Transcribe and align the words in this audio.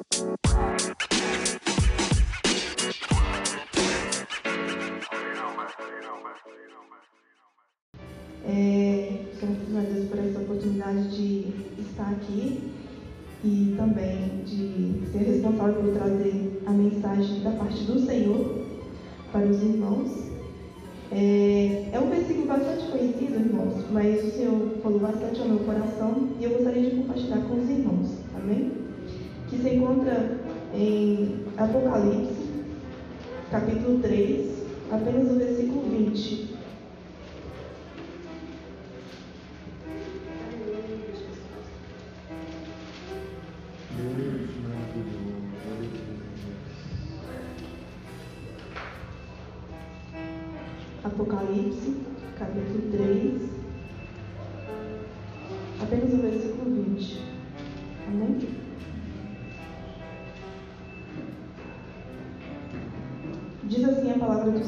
graças 9.40 9.76
a 9.76 9.80
Deus 9.80 10.08
por 10.08 10.20
essa 10.20 10.38
oportunidade 10.38 11.16
de 11.16 11.52
estar 11.80 12.12
aqui 12.12 12.70
e 13.44 13.74
também 13.76 14.44
de 14.44 15.02
ser 15.10 15.18
responsável 15.18 15.82
por 15.82 15.92
trazer 15.92 16.62
a 16.64 16.70
mensagem 16.70 17.42
da 17.42 17.50
parte 17.50 17.82
do 17.82 17.98
Senhor 18.06 18.66
para 19.32 19.46
os 19.46 19.60
irmãos. 19.60 20.12
É, 21.10 21.90
é 21.92 21.98
um 21.98 22.08
versículo 22.08 22.46
bastante 22.46 22.86
conhecido, 22.86 23.34
irmãos, 23.34 23.84
mas 23.90 24.24
o 24.24 24.30
Senhor 24.30 24.78
falou 24.80 25.00
bastante 25.00 25.40
ao 25.40 25.48
meu 25.48 25.58
coração 25.58 26.28
e 26.38 26.44
eu 26.44 26.50
gostaria 26.50 26.88
de 26.88 26.98
compartilhar 26.98 27.40
com 27.48 27.60
os 27.60 27.68
irmãos, 27.68 28.20
amém? 28.36 28.87
Que 29.48 29.56
se 29.56 29.74
encontra 29.74 30.38
em 30.74 31.36
Apocalipse, 31.56 32.48
capítulo 33.50 33.98
3, 34.00 34.46
apenas 34.90 35.30
o 35.30 35.38
versículo 35.38 35.82
20. 35.90 36.17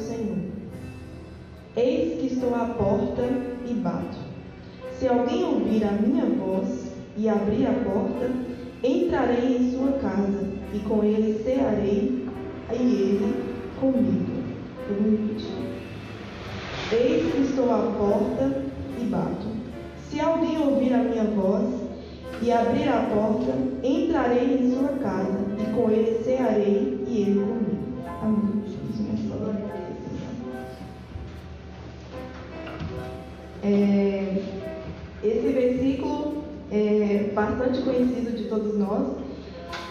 Senhor: 0.01 0.39
Eis 1.77 2.21
que 2.21 2.27
estou 2.35 2.55
à 2.55 2.65
porta 2.67 3.23
e 3.67 3.75
bato. 3.75 4.19
Se 4.99 5.07
alguém 5.07 5.45
ouvir 5.45 5.85
a 5.85 5.93
minha 5.93 6.27
voz 6.27 6.93
e 7.17 7.29
abrir 7.29 7.67
a 7.67 7.73
porta, 7.73 8.31
entrarei 8.83 9.57
em 9.57 9.71
sua 9.71 9.93
casa 9.93 10.49
e 10.75 10.79
com 10.81 11.05
ele 11.05 11.43
cearei 11.45 12.27
e 12.73 12.75
ele 12.75 13.35
comigo. 13.81 14.41
Eu 14.89 15.11
repetir. 15.11 15.71
Eis 16.93 17.33
que 17.33 17.43
estou 17.43 17.73
à 17.73 17.79
porta 17.97 18.63
e 19.01 19.05
bato. 19.05 19.47
Se 20.11 20.21
alguém 20.21 20.59
ouvir 20.59 20.93
a 20.93 20.99
minha 20.99 21.25
voz 21.25 21.69
e 22.43 22.51
abrir 22.51 22.89
a 22.89 23.09
porta, 23.15 23.53
entrarei 23.83 24.59
em 24.59 24.73
sua 24.73 24.89
casa 24.99 25.39
e 25.59 25.73
com 25.73 25.91
ele 25.91 26.23
cearei 26.25 27.05
e 27.07 27.23
ele 27.23 27.41
comigo. 27.41 27.81
Amém. 28.23 28.50
Bastante 37.41 37.81
conhecido 37.83 38.37
de 38.37 38.45
todos 38.45 38.77
nós 38.77 39.17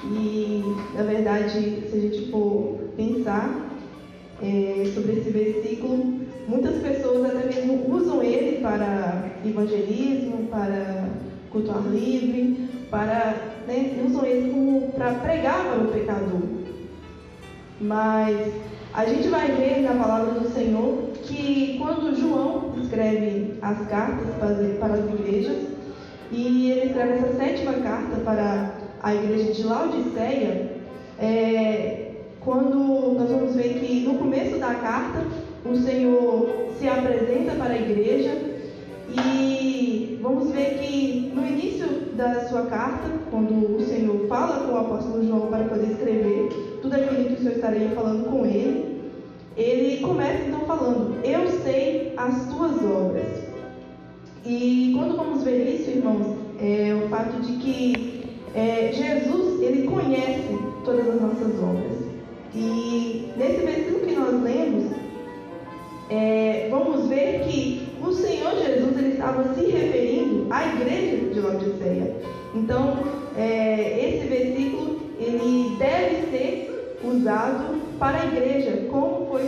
e, 0.03 0.63
na 0.95 1.03
verdade, 1.03 1.83
se 1.89 1.95
a 1.95 1.99
gente 1.99 2.31
for 2.31 2.77
pensar 2.95 3.69
é, 4.41 4.83
sobre 4.93 5.13
esse 5.13 5.29
versículo, 5.31 6.19
muitas 6.47 6.75
pessoas 6.77 7.25
até 7.25 7.45
mesmo 7.47 7.91
usam 7.93 8.21
ele 8.21 8.61
para 8.61 9.31
evangelismo, 9.43 10.47
para 10.47 11.09
culto 11.51 11.71
livre, 11.89 12.69
para 12.91 13.35
né, 13.67 14.03
usam 14.05 14.25
ele 14.25 14.51
como 14.51 14.91
para 14.91 15.13
pregar 15.15 15.65
para 15.65 15.83
o 15.83 15.87
pecador. 15.87 16.41
Mas 17.81 18.53
a 18.93 19.05
gente 19.05 19.27
vai 19.27 19.47
ver 19.51 19.81
na 19.81 19.95
palavra 19.95 20.39
do 20.39 20.53
Senhor 20.53 21.09
que 21.23 21.77
quando 21.79 22.15
João 22.15 22.73
escreve 22.81 23.55
as 23.61 23.87
cartas 23.87 24.27
para 24.79 24.93
as 24.93 25.09
igrejas, 25.19 25.68
e 26.31 26.71
ele 26.71 26.87
escreve 26.87 27.13
essa 27.13 27.33
sétima 27.37 27.73
carta 27.73 28.17
para 28.23 28.71
a 29.01 29.15
igreja 29.15 29.51
de 29.51 29.63
Laodiceia, 29.63 30.71
é, 31.17 32.11
quando 32.39 33.15
nós 33.17 33.29
vamos 33.29 33.55
ver 33.55 33.79
que 33.79 34.01
no 34.01 34.15
começo 34.15 34.57
da 34.57 34.75
carta 34.75 35.25
o 35.65 35.75
Senhor 35.75 36.47
se 36.79 36.87
apresenta 36.87 37.53
para 37.55 37.73
a 37.73 37.77
igreja 37.77 38.31
e 39.09 40.19
vamos 40.21 40.51
ver 40.51 40.77
que 40.79 41.31
no 41.33 41.45
início 41.45 41.87
da 42.15 42.47
sua 42.47 42.63
carta, 42.63 43.09
quando 43.31 43.75
o 43.75 43.81
Senhor 43.81 44.27
fala 44.27 44.65
com 44.65 44.73
o 44.73 44.77
apóstolo 44.77 45.25
João 45.25 45.47
para 45.47 45.65
poder 45.65 45.91
escrever 45.91 46.49
tudo 46.81 46.93
aquilo 46.93 47.25
que 47.25 47.33
o 47.33 47.37
Senhor 47.37 47.55
estaria 47.55 47.89
falando 47.89 48.29
com 48.29 48.45
ele, 48.45 49.01
ele 49.57 50.01
começa 50.01 50.43
então 50.47 50.61
falando: 50.61 51.19
Eu 51.23 51.47
sei 51.63 52.13
as 52.15 52.47
tuas 52.47 52.83
obras. 52.83 53.48
E 54.45 54.93
quando 54.97 55.17
vamos 55.17 55.43
ver 55.43 55.75
isso, 55.75 55.89
irmãos, 55.89 56.37
é 56.61 56.93
o 56.93 57.09
fato 57.09 57.41
de 57.41 57.53
que 57.57 58.23
é, 58.55 58.91
Jesus 58.93 59.61
ele 59.61 59.87
conhece 59.87 60.57
todas 60.85 61.07
as 61.07 61.21
nossas 61.21 61.61
obras. 61.61 62.09
E 62.55 63.31
nesse 63.37 63.65
versículo 63.65 64.05
que 64.05 64.15
nós 64.15 64.41
lemos, 64.41 64.91
é, 66.09 66.67
vamos 66.71 67.07
ver 67.07 67.41
que 67.47 67.87
o 68.01 68.11
Senhor 68.11 68.51
Jesus 68.55 68.97
ele 68.97 69.09
estava 69.09 69.53
se 69.53 69.65
referindo 69.65 70.47
à 70.49 70.65
igreja 70.75 71.17
de 71.33 71.39
Laodiceia. 71.39 72.15
Então, 72.55 72.97
é, 73.37 74.15
esse 74.15 74.27
versículo 74.27 74.99
ele 75.19 75.75
deve 75.77 76.31
ser 76.31 76.97
usado 77.03 77.77
para 77.99 78.21
a 78.21 78.25
igreja, 78.25 78.87
como 78.89 79.27
foi 79.27 79.47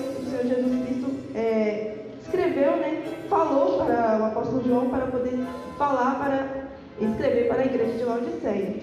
falar 5.82 6.20
para 6.20 7.08
escrever 7.10 7.48
para 7.48 7.64
a 7.64 7.66
igreja 7.66 7.98
de 7.98 8.04
Laodiceia. 8.04 8.76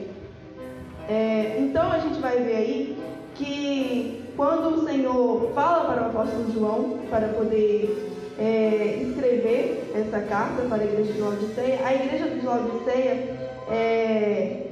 É, 1.08 1.56
então 1.60 1.92
a 1.92 1.98
gente 2.00 2.18
vai 2.20 2.38
ver 2.38 2.56
aí 2.56 2.98
que 3.36 4.24
quando 4.36 4.74
o 4.74 4.84
Senhor 4.84 5.52
fala 5.54 5.84
para 5.84 6.02
o 6.02 6.06
apóstolo 6.06 6.52
João 6.52 6.98
para 7.08 7.28
poder 7.28 8.10
é, 8.36 8.98
escrever 9.06 9.92
essa 9.94 10.20
carta 10.22 10.62
para 10.62 10.82
a 10.82 10.84
igreja 10.84 11.12
de 11.12 11.20
Laodiceia, 11.20 11.86
a 11.86 11.94
igreja 11.94 12.30
de 12.30 12.44
Laodiceia, 12.44 13.36
é, 13.70 14.62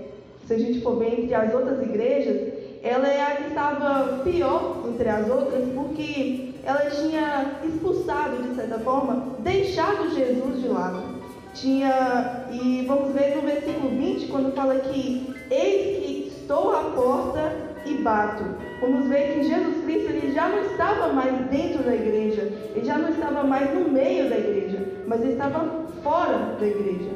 se 0.49 0.53
a 0.53 0.59
gente 0.59 0.81
for 0.81 0.99
ver 0.99 1.21
entre 1.21 1.35
as 1.35 1.55
outras 1.55 1.81
igrejas, 1.81 2.55
ela 2.83 3.07
é 3.07 3.23
a 3.23 3.37
que 3.37 3.49
estava 3.51 4.19
pior 4.25 4.83
entre 4.89 5.09
as 5.09 5.29
outras, 5.31 5.65
porque 5.77 6.55
ela 6.65 6.91
tinha 6.91 7.61
expulsado, 7.65 8.43
de 8.43 8.57
certa 8.57 8.81
forma, 8.81 9.37
deixado 9.45 10.13
Jesus 10.13 10.61
de 10.61 10.67
lado. 10.67 11.16
Tinha, 11.57 12.45
e 12.53 12.85
vamos 12.87 13.15
ver 13.15 13.35
no 13.35 13.41
versículo 13.41 13.89
20, 13.89 14.27
quando 14.27 14.55
fala 14.55 14.75
que 14.75 15.35
eis 15.51 16.05
que 16.05 16.29
estou 16.29 16.71
à 16.71 16.91
porta 16.91 17.51
e 17.87 17.95
bato. 18.03 18.45
Vamos 18.83 19.09
ver 19.09 19.33
que 19.33 19.45
Jesus 19.45 19.83
Cristo 19.85 20.11
ele 20.11 20.35
já 20.35 20.49
não 20.51 20.61
estava 20.61 21.15
mais 21.15 21.35
dentro 21.49 21.83
da 21.83 21.95
igreja, 21.95 22.43
ele 22.75 22.85
já 22.85 22.99
não 22.99 23.09
estava 23.09 23.43
mais 23.43 23.73
no 23.75 23.91
meio 23.91 24.29
da 24.29 24.37
igreja, 24.37 24.87
mas 25.07 25.23
ele 25.23 25.33
estava 25.33 25.87
fora 26.03 26.57
da 26.61 26.67
igreja. 26.67 27.11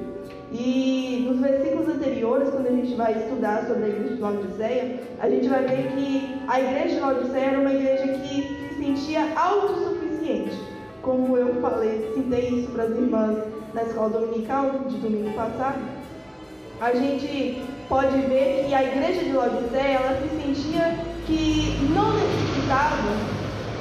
E 0.51 1.23
nos 1.29 1.39
versículos 1.39 1.89
anteriores, 1.89 2.49
quando 2.49 2.67
a 2.67 2.71
gente 2.71 2.95
vai 2.95 3.13
estudar 3.13 3.67
sobre 3.67 3.85
a 3.85 3.89
igreja 3.89 4.15
de 4.15 4.23
Laodiceia, 4.23 5.01
a 5.21 5.29
gente 5.29 5.49
vai 5.49 5.67
ver 5.67 5.93
que 5.93 6.41
a 6.49 6.61
igreja 6.61 6.95
de 6.95 7.01
Laodiceia 7.01 7.45
era 7.45 7.61
uma 7.61 7.75
igreja 7.75 8.09
que 8.09 8.71
se 8.71 8.75
sentia 8.83 9.21
autossuficiente. 9.37 10.59
Como 11.03 11.37
eu 11.37 11.61
falei, 11.61 12.11
citei 12.15 12.49
isso 12.49 12.71
para 12.73 12.85
as 12.85 12.91
irmãs 12.91 13.60
na 13.75 13.83
escola 13.83 14.11
dominical 14.11 14.71
de 14.89 14.97
domingo 14.97 15.33
passado, 15.35 15.79
a 16.81 16.93
gente 16.93 17.63
pode 17.89 18.17
ver 18.23 18.65
que 18.67 18.75
a 18.75 18.83
igreja 18.83 19.25
de 19.25 19.33
Laodiceia 19.33 19.99
ela 19.99 20.21
se 20.21 20.29
sentia 20.43 20.97
que 21.27 21.77
não 21.95 22.13
necessitava, 22.15 23.09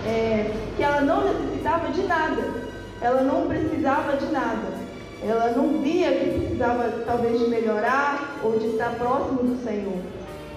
é, 0.06 0.52
que 0.76 0.84
ela 0.84 1.02
não 1.02 1.24
necessitava 1.24 1.92
de 1.92 2.04
nada, 2.04 2.54
ela 3.02 3.22
não 3.22 3.48
precisava 3.48 4.18
de 4.18 4.26
nada. 4.32 4.90
Ela 5.22 5.52
não 5.52 5.82
via 5.82 6.14
que 6.14 6.40
precisava 6.40 7.04
talvez 7.06 7.40
de 7.40 7.48
melhorar 7.48 8.40
ou 8.42 8.58
de 8.58 8.68
estar 8.68 8.96
próximo 8.96 9.44
do 9.44 9.64
Senhor. 9.64 10.02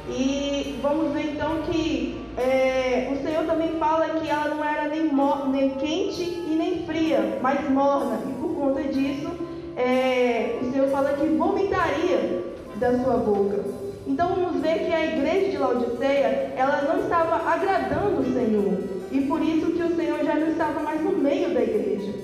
E 0.09 0.79
vamos 0.81 1.13
ver 1.13 1.33
então 1.33 1.63
que 1.63 2.21
é, 2.37 3.09
o 3.13 3.23
Senhor 3.23 3.45
também 3.45 3.77
fala 3.79 4.09
que 4.09 4.29
ela 4.29 4.55
não 4.55 4.65
era 4.65 4.89
nem, 4.89 5.11
nem, 5.51 5.71
quente 5.71 6.23
e 6.23 6.55
nem 6.57 6.85
fria, 6.87 7.39
mas 7.43 7.69
morna. 7.69 8.21
Conta 8.63 8.85
disso, 8.85 9.29
é, 9.77 10.57
o 10.63 10.71
Senhor 10.71 10.89
fala 10.91 11.15
que 11.15 11.27
vomitaria 11.27 12.45
da 12.77 12.97
sua 13.03 13.17
boca. 13.17 13.59
Então 14.07 14.37
vamos 14.37 14.63
ver 14.63 14.87
que 14.87 14.95
a 14.95 15.05
igreja 15.05 15.51
de 15.51 15.59
Laodiceia, 15.59 16.55
ela 16.57 16.83
não 16.83 17.03
estava 17.03 17.51
agradando 17.51 18.21
o 18.21 18.33
Senhor. 18.33 18.79
E 19.11 19.23
por 19.23 19.43
isso 19.43 19.73
que 19.73 19.83
o 19.83 19.97
Senhor 19.97 20.25
já 20.25 20.37
não 20.37 20.47
estava 20.47 20.79
mais 20.79 21.03
no 21.03 21.11
meio 21.11 21.53
da 21.53 21.61
igreja. 21.61 22.15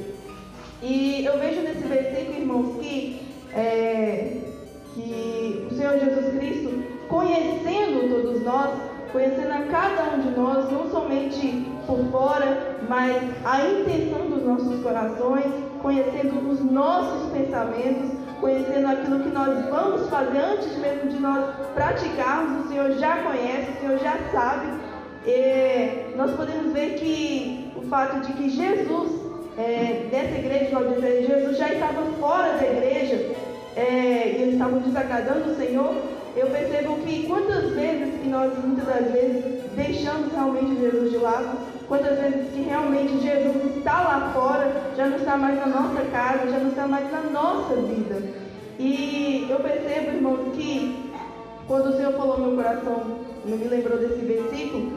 E 0.81 1.25
eu 1.25 1.41
vejo 1.41 1.61
nesse 1.63 1.83
versículo, 1.89 2.39
irmãos, 2.39 2.77
que, 2.81 3.21
é, 3.53 4.37
que 4.95 5.67
o 5.69 5.75
Senhor 5.75 5.99
Jesus 5.99 6.39
Cristo, 6.39 6.85
conhecendo 7.09 8.15
todos 8.15 8.45
nós, 8.45 8.79
conhecendo 9.11 9.51
a 9.51 9.63
cada 9.63 10.15
um 10.15 10.21
de 10.21 10.39
nós, 10.39 10.71
não 10.71 10.89
somente 10.89 11.67
por 11.85 11.99
fora, 12.13 12.77
mas 12.89 13.17
a 13.45 13.67
intenção 13.67 14.31
dos 14.31 14.45
nossos 14.45 14.81
corações, 14.85 15.68
conhecendo 15.83 16.51
os 16.51 16.61
nossos 16.61 17.31
pensamentos, 17.33 18.11
conhecendo 18.41 18.87
aquilo 18.87 19.21
que 19.21 19.31
nós 19.31 19.65
vamos 19.69 20.09
fazer 20.09 20.39
antes 20.39 20.77
mesmo 20.79 21.11
de 21.11 21.19
nós 21.19 21.55
praticarmos, 21.75 22.65
o 22.65 22.69
Senhor 22.69 22.93
já 22.93 23.19
conhece, 23.19 23.71
o 23.71 23.81
Senhor 23.81 23.99
já 23.99 24.19
sabe. 24.33 24.67
E 25.27 26.17
nós 26.17 26.31
podemos 26.33 26.73
ver 26.73 26.95
que 26.95 27.71
o 27.77 27.83
fato 27.83 28.21
de 28.27 28.33
que 28.33 28.49
Jesus, 28.49 29.11
é, 29.59 30.09
nessa 30.11 30.39
igreja, 30.39 30.79
nós 30.79 31.01
Jesus 31.01 31.59
já 31.59 31.73
estava 31.73 32.03
fora 32.21 32.57
da 32.57 32.67
igreja, 32.67 33.35
é, 33.77 34.35
e 34.37 34.43
eles 34.43 34.55
estavam 34.55 34.79
desagradando 34.81 35.51
o 35.51 35.57
Senhor, 35.57 35.95
eu 36.37 36.47
percebo 36.47 36.97
que 36.99 37.27
quantas 37.27 37.73
vezes 37.73 38.21
que 38.21 38.29
nós, 38.29 38.53
muitas 38.65 38.87
das 38.87 39.11
vezes, 39.11 39.58
deixamos 39.79 40.33
realmente 40.33 40.81
Jesus 40.81 41.11
de 41.11 41.19
lado, 41.19 41.57
quantas 41.87 42.19
vezes 42.19 42.53
que 42.53 42.63
realmente 42.63 43.21
Jesus 43.21 43.77
está 43.77 44.03
lá 44.03 44.33
fora, 44.35 44.71
já 44.97 45.07
não 45.07 45.17
está 45.17 45.37
mais 45.37 45.57
na 45.57 45.67
nossa 45.67 46.03
casa, 46.11 46.51
já 46.51 46.59
não 46.59 46.69
está 46.69 46.87
mais 46.87 47.11
na 47.11 47.23
nossa 47.23 47.75
vida. 47.77 48.21
E 48.79 49.47
eu 49.49 49.59
percebo, 49.61 50.17
irmãos, 50.17 50.53
que 50.55 51.11
quando 51.67 51.91
o 51.91 51.97
Senhor 51.97 52.13
falou 52.13 52.39
no 52.39 52.47
meu 52.49 52.57
coração, 52.57 53.03
me 53.45 53.57
lembrou 53.57 53.99
desse 53.99 54.21
versículo, 54.25 54.93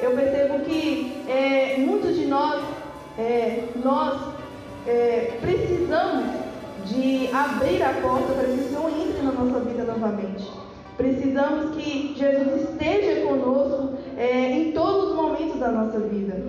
eu 0.00 0.12
percebo 0.12 0.58
que 0.60 1.22
é, 1.28 1.76
muitos 1.78 2.16
de 2.16 2.26
nós, 2.26 2.62
é, 3.18 3.64
nós 3.82 4.20
é, 4.86 5.38
precisamos 5.40 6.24
de 6.86 7.28
abrir 7.32 7.82
a 7.82 7.94
porta 8.02 8.32
para 8.32 8.44
que 8.44 8.60
o 8.60 8.68
Senhor 8.68 8.90
entre 8.90 9.22
na 9.22 9.32
nossa 9.32 9.60
vida 9.60 9.84
novamente. 9.84 10.50
Precisamos 10.96 11.74
que 11.74 12.14
Jesus 12.16 12.70
esteja 12.70 13.26
conosco 13.26 13.93
é, 14.16 14.50
em 14.52 14.72
todos 14.72 15.10
os 15.10 15.16
momentos 15.16 15.58
da 15.58 15.70
nossa 15.70 15.98
vida. 15.98 16.42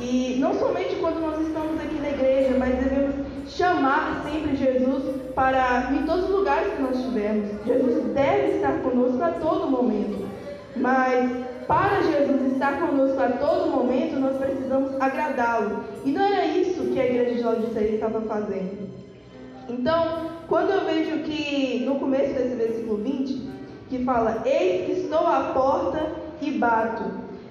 E 0.00 0.36
não 0.40 0.54
somente 0.54 0.96
quando 0.96 1.20
nós 1.20 1.40
estamos 1.46 1.80
aqui 1.80 1.94
na 2.00 2.10
igreja, 2.10 2.56
mas 2.58 2.74
devemos 2.76 3.14
chamar 3.48 4.22
sempre 4.24 4.56
Jesus 4.56 5.04
para 5.34 5.92
em 5.92 6.04
todos 6.04 6.24
os 6.24 6.30
lugares 6.30 6.72
que 6.74 6.82
nós 6.82 6.96
estivermos. 6.96 7.48
Jesus 7.64 8.04
deve 8.12 8.56
estar 8.56 8.80
conosco 8.82 9.22
a 9.22 9.30
todo 9.30 9.70
momento. 9.70 10.26
Mas 10.74 11.30
para 11.66 12.02
Jesus 12.02 12.52
estar 12.52 12.80
conosco 12.80 13.20
a 13.20 13.28
todo 13.28 13.70
momento, 13.70 14.18
nós 14.18 14.36
precisamos 14.36 15.00
agradá-lo. 15.00 15.84
E 16.04 16.10
não 16.10 16.22
era 16.22 16.46
isso 16.46 16.84
que 16.84 17.00
a 17.00 17.04
igreja 17.04 17.34
de 17.34 17.42
Laodiceia 17.42 17.94
estava 17.94 18.20
fazendo. 18.22 18.90
Então, 19.68 20.30
quando 20.48 20.70
eu 20.70 20.84
vejo 20.84 21.22
que 21.22 21.84
no 21.86 21.96
começo 21.96 22.34
desse 22.34 22.56
versículo 22.56 22.96
20, 22.98 23.50
que 23.88 24.04
fala: 24.04 24.42
Eis 24.44 24.86
que 24.86 24.92
estou 25.02 25.26
à 25.26 25.52
porta 25.54 26.21
e 26.48 26.58
bato. 26.58 27.04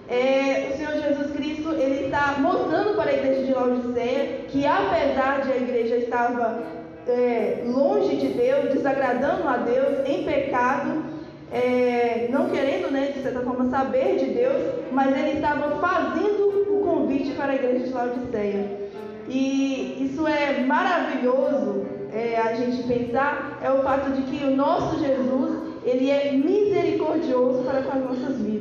É, 0.08 0.70
o 0.72 0.78
Senhor 0.78 0.94
Jesus 0.94 1.32
Cristo 1.32 1.72
ele 1.74 2.06
está 2.06 2.36
mostrando 2.40 2.96
para 2.96 3.10
a 3.10 3.14
igreja 3.14 3.44
de 3.44 3.54
Laodiceia 3.54 4.40
que, 4.50 4.66
apesar 4.66 5.42
de 5.42 5.52
a 5.54 5.58
igreja 5.58 5.96
estava 5.96 6.64
é, 7.08 7.64
longe 7.66 8.18
de 8.18 8.28
Deus, 8.28 8.74
desagradando 8.74 9.48
a 9.48 9.58
Deus, 9.58 10.06
em 10.06 10.24
pecado, 10.24 11.04
é, 11.52 12.28
não 12.30 12.50
querendo, 12.50 12.92
né, 12.92 13.12
de 13.16 13.22
certa 13.22 13.42
forma, 13.42 13.70
saber 13.70 14.18
de 14.18 14.26
Deus, 14.26 14.74
mas 14.92 15.18
ele 15.18 15.38
estava 15.38 15.80
fazendo 15.80 16.66
o 16.70 16.82
convite 16.84 17.32
para 17.32 17.54
a 17.54 17.56
igreja 17.56 17.88
de 17.88 17.94
Laodiceia. 17.94 18.82
E 19.30 20.10
isso 20.12 20.28
é 20.28 20.60
maravilhoso 20.66 21.86
é, 22.14 22.38
a 22.38 22.54
gente 22.54 22.84
pensar, 22.84 23.60
é 23.64 23.72
o 23.72 23.82
fato 23.82 24.12
de 24.12 24.24
que 24.24 24.44
o 24.44 24.56
nosso 24.56 25.00
Jesus 25.00 25.72
ele 25.84 26.12
é 26.12 26.32
misericordioso 26.32 27.64
para 27.64 27.82
com 27.82 27.98
as 27.98 28.04
nossas 28.04 28.38
vidas. 28.38 28.61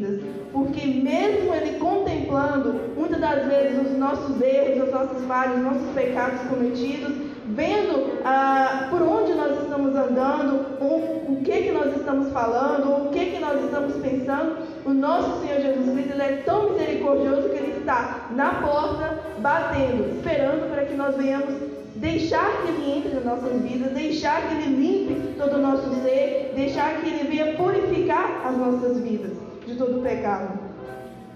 Porque 0.53 0.85
mesmo 0.85 1.55
ele 1.55 1.79
contemplando 1.79 2.81
muitas 2.97 3.21
das 3.21 3.47
vezes 3.47 3.87
os 3.87 3.99
nossos 3.99 4.41
erros, 4.41 4.83
as 4.83 4.93
nossas 4.93 5.25
falhas, 5.25 5.57
os 5.59 5.63
nossos 5.63 5.91
pecados 5.95 6.41
cometidos, 6.49 7.13
vendo 7.47 8.19
ah, 8.25 8.89
por 8.91 9.01
onde 9.03 9.33
nós 9.35 9.63
estamos 9.63 9.95
andando, 9.95 10.67
o, 10.81 11.33
o 11.33 11.41
que 11.45 11.63
que 11.63 11.71
nós 11.71 11.97
estamos 11.97 12.33
falando, 12.33 13.07
o 13.07 13.11
que 13.11 13.27
que 13.27 13.39
nós 13.39 13.63
estamos 13.65 13.95
pensando, 13.97 14.57
o 14.85 14.91
nosso 14.91 15.41
Senhor 15.41 15.61
Jesus 15.61 15.93
Cristo 15.93 16.13
ele 16.13 16.23
é 16.23 16.43
tão 16.45 16.71
misericordioso 16.71 17.49
que 17.49 17.57
ele 17.57 17.79
está 17.79 18.29
na 18.35 18.55
porta, 18.55 19.21
batendo, 19.39 20.17
esperando 20.17 20.69
para 20.71 20.85
que 20.85 20.95
nós 20.95 21.17
venhamos 21.17 21.55
deixar 21.97 22.63
que 22.63 22.69
Ele 22.69 22.99
entre 22.99 23.15
nas 23.15 23.25
nossas 23.25 23.61
vidas, 23.61 23.93
deixar 23.93 24.49
que 24.49 24.55
Ele 24.55 24.77
limpe 24.77 25.35
todo 25.37 25.57
o 25.57 25.59
nosso 25.59 26.03
ser, 26.03 26.53
deixar 26.57 26.99
que 27.01 27.09
Ele 27.09 27.29
venha 27.29 27.55
purificar 27.57 28.41
as 28.47 28.57
nossas 28.57 28.99
vidas 29.01 29.50
de 29.71 29.77
todo 29.77 30.03
pecado. 30.03 30.59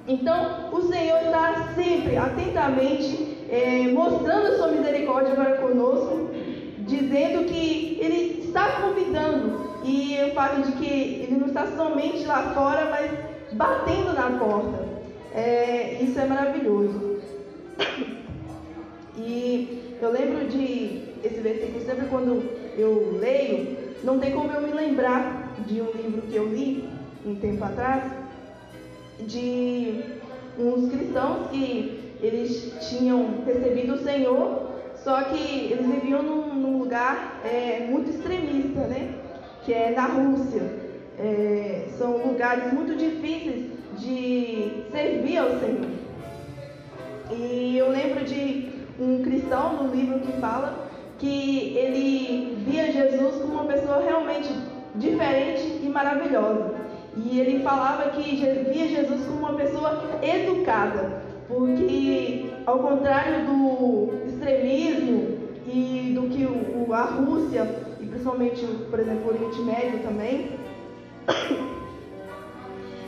Então, 0.06 0.70
o 0.72 0.82
Senhor 0.82 1.18
está 1.24 1.72
sempre, 1.74 2.16
atentamente, 2.16 3.38
é, 3.48 3.88
mostrando 3.88 4.48
a 4.48 4.56
sua 4.56 4.68
misericórdia 4.68 5.34
para 5.34 5.56
conosco, 5.56 6.30
dizendo 6.80 7.46
que 7.46 7.98
Ele 8.00 8.44
está 8.44 8.82
convidando, 8.82 9.64
e 9.82 10.18
o 10.30 10.34
fato 10.34 10.62
de 10.62 10.72
que 10.72 10.86
Ele 10.86 11.36
não 11.36 11.46
está 11.46 11.66
somente 11.68 12.24
lá 12.26 12.52
fora, 12.54 12.90
mas 12.90 13.10
batendo 13.52 14.12
na 14.12 14.38
porta. 14.38 14.84
É, 15.34 15.98
isso 16.02 16.18
é 16.18 16.26
maravilhoso. 16.26 17.20
E 19.16 19.96
eu 20.02 20.10
lembro 20.10 20.48
de 20.48 21.04
esse 21.22 21.40
versículo 21.40 21.84
sempre 21.84 22.06
quando 22.06 22.42
eu 22.76 23.16
leio, 23.20 23.76
não 24.02 24.18
tem 24.18 24.32
como 24.32 24.50
eu 24.50 24.60
me 24.60 24.72
lembrar 24.72 25.54
de 25.66 25.80
um 25.80 25.92
livro 25.92 26.22
que 26.22 26.34
eu 26.34 26.48
li 26.48 26.88
um 27.24 27.36
tempo 27.36 27.64
atrás, 27.64 28.02
de 29.26 30.02
uns 30.58 30.90
cristãos 30.90 31.50
que 31.50 32.14
eles 32.20 32.72
tinham 32.88 33.42
recebido 33.44 33.94
o 33.94 33.98
Senhor, 33.98 34.70
só 34.96 35.22
que 35.24 35.70
eles 35.70 35.86
viviam 35.86 36.22
num, 36.22 36.54
num 36.54 36.78
lugar 36.78 37.40
é, 37.44 37.86
muito 37.88 38.10
extremista, 38.10 38.80
né? 38.86 39.14
Que 39.64 39.72
é 39.72 39.90
na 39.90 40.06
Rússia. 40.06 40.62
É, 41.18 41.86
são 41.98 42.26
lugares 42.26 42.72
muito 42.72 42.96
difíceis 42.96 43.66
de 43.98 44.84
servir 44.90 45.38
ao 45.38 45.50
Senhor. 45.60 45.90
E 47.30 47.76
eu 47.76 47.90
lembro 47.90 48.24
de 48.24 48.68
um 48.98 49.22
cristão 49.22 49.82
no 49.82 49.94
livro 49.94 50.20
que 50.20 50.32
fala 50.40 50.88
que 51.18 51.76
ele 51.76 52.64
via 52.66 52.92
Jesus 52.92 53.36
como 53.36 53.54
uma 53.54 53.64
pessoa 53.64 54.02
realmente 54.02 54.50
diferente 54.94 55.80
e 55.82 55.88
maravilhosa. 55.88 56.73
E 57.16 57.38
ele 57.38 57.62
falava 57.62 58.10
que 58.10 58.22
via 58.72 58.88
Jesus 58.88 59.26
como 59.26 59.38
uma 59.38 59.54
pessoa 59.54 60.18
educada, 60.22 61.22
porque 61.46 62.50
ao 62.66 62.78
contrário 62.78 63.46
do 63.46 64.12
extremismo 64.26 65.38
e 65.66 66.12
do 66.14 66.28
que 66.28 66.44
o, 66.44 66.92
a 66.92 67.02
Rússia, 67.02 67.68
e 68.00 68.06
principalmente, 68.06 68.66
por 68.90 68.98
exemplo, 68.98 69.26
o 69.26 69.28
Oriente 69.28 69.60
Médio 69.60 70.00
também, 70.00 70.50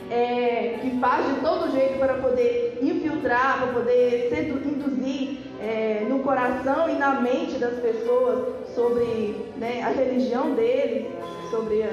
é, 0.09 0.79
que 0.81 0.99
faz 0.99 1.25
de 1.27 1.41
todo 1.41 1.71
jeito 1.71 1.99
para 1.99 2.15
poder 2.15 2.79
infiltrar, 2.81 3.59
para 3.59 3.73
poder 3.73 4.29
induzir 4.65 5.39
é, 5.61 6.05
no 6.07 6.19
coração 6.19 6.89
e 6.89 6.93
na 6.93 7.21
mente 7.21 7.57
das 7.57 7.79
pessoas 7.79 8.47
sobre 8.73 9.35
né, 9.57 9.81
a 9.83 9.89
religião 9.89 10.53
deles, 10.53 11.07
sobre 11.49 11.83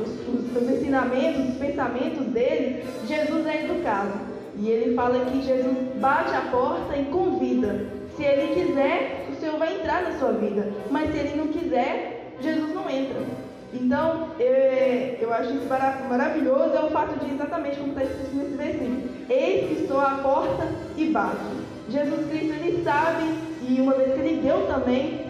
os, 0.00 0.56
os, 0.56 0.70
ensinamentos, 0.70 1.50
os 1.50 1.56
pensamentos 1.56 2.26
deles, 2.26 2.84
Jesus 3.06 3.46
é 3.46 3.64
educado. 3.64 4.32
E 4.58 4.68
ele 4.68 4.94
fala 4.94 5.24
que 5.24 5.42
Jesus 5.42 5.76
bate 5.96 6.34
a 6.34 6.42
porta 6.50 6.96
e 6.96 7.04
convida. 7.06 7.86
Se 8.16 8.22
ele 8.22 8.54
quiser, 8.54 9.26
o 9.30 9.40
Senhor 9.40 9.58
vai 9.58 9.74
entrar 9.74 10.02
na 10.02 10.18
sua 10.18 10.32
vida. 10.32 10.68
Mas 10.90 11.10
se 11.10 11.18
ele 11.18 11.36
não 11.36 11.48
quiser, 11.48 12.34
Jesus 12.40 12.74
não 12.74 12.88
entra. 12.90 13.20
Então, 13.72 14.28
eu, 14.38 15.16
eu 15.20 15.32
acho 15.32 15.50
isso 15.54 15.66
maravilhoso, 16.08 16.74
é 16.76 16.84
o 16.84 16.90
fato 16.90 17.18
de 17.24 17.32
exatamente 17.32 17.78
como 17.78 17.92
está 17.92 18.04
escrito 18.04 18.34
nesse 18.34 18.56
versículo. 18.56 19.02
Eis 19.30 19.68
que 19.68 19.82
estou 19.82 19.98
à 19.98 20.18
porta 20.22 20.68
e 20.96 21.06
bato. 21.06 21.62
Jesus 21.88 22.26
Cristo, 22.28 22.52
ele 22.52 22.84
sabe, 22.84 23.24
e 23.66 23.80
uma 23.80 23.94
vez 23.94 24.12
que 24.12 24.20
ele 24.20 24.42
deu 24.42 24.66
também 24.66 25.21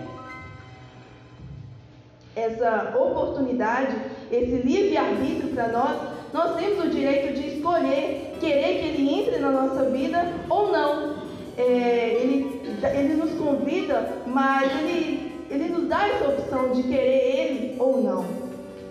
essa 2.34 2.94
oportunidade, 2.96 3.94
esse 4.30 4.56
livre-arbítrio 4.56 5.50
para 5.54 5.68
nós, 5.68 5.96
nós 6.32 6.56
temos 6.56 6.84
o 6.84 6.88
direito 6.88 7.34
de 7.34 7.56
escolher, 7.56 8.36
querer 8.40 8.80
que 8.80 8.88
ele 8.88 9.14
entre 9.14 9.38
na 9.38 9.50
nossa 9.50 9.84
vida 9.90 10.32
ou 10.48 10.72
não. 10.72 11.22
É, 11.58 12.18
ele, 12.20 12.62
ele 12.94 13.14
nos 13.14 13.32
convida, 13.34 14.22
mas 14.26 14.72
ele 14.80 15.32
ele 15.52 15.68
nos 15.68 15.86
dá 15.86 16.08
essa 16.08 16.28
opção 16.28 16.70
de 16.70 16.82
querer 16.84 17.36
Ele 17.36 17.76
ou 17.78 18.02
não. 18.02 18.24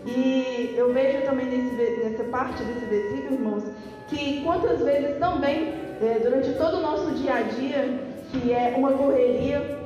E 0.05 0.75
eu 0.77 0.93
vejo 0.93 1.25
também 1.25 1.47
nesse, 1.47 2.03
nessa 2.03 2.23
parte 2.25 2.63
desse 2.63 2.85
versículo, 2.85 3.33
irmãos, 3.33 3.63
que 4.07 4.43
quantas 4.43 4.79
vezes 4.79 5.17
também, 5.17 5.73
é, 5.99 6.19
durante 6.21 6.53
todo 6.53 6.77
o 6.77 6.81
nosso 6.81 7.11
dia 7.15 7.33
a 7.33 7.41
dia, 7.41 7.99
que 8.31 8.53
é 8.53 8.75
uma 8.77 8.91
correria, 8.91 9.80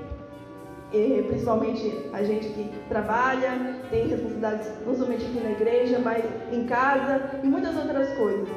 principalmente 1.27 2.09
a 2.13 2.23
gente 2.23 2.47
que 2.49 2.69
trabalha, 2.89 3.79
tem 3.89 4.07
responsabilidades 4.07 4.67
não 4.85 4.95
somente 4.95 5.25
aqui 5.25 5.39
na 5.41 5.51
igreja, 5.51 5.99
mas 5.99 6.23
em 6.51 6.65
casa 6.65 7.39
e 7.43 7.47
muitas 7.47 7.75
outras 7.75 8.09
coisas. 8.17 8.47